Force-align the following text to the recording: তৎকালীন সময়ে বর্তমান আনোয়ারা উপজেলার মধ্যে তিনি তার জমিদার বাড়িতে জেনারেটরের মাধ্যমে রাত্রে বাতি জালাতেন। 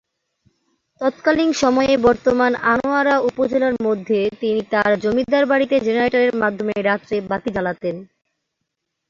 তৎকালীন 1.01 1.51
সময়ে 1.53 1.93
বর্তমান 1.97 2.51
আনোয়ারা 2.65 3.15
উপজেলার 3.29 3.75
মধ্যে 3.83 4.19
তিনি 4.39 4.61
তার 4.71 4.91
জমিদার 4.99 5.43
বাড়িতে 5.45 5.75
জেনারেটরের 5.79 6.33
মাধ্যমে 6.35 6.73
রাত্রে 6.81 7.15
বাতি 7.29 7.49
জালাতেন। 7.55 7.95